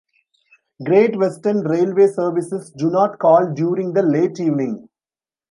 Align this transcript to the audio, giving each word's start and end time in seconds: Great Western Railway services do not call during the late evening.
Great 0.83 1.15
Western 1.15 1.59
Railway 1.59 2.07
services 2.07 2.71
do 2.71 2.89
not 2.89 3.19
call 3.19 3.53
during 3.53 3.93
the 3.93 4.01
late 4.01 4.39
evening. 4.39 4.89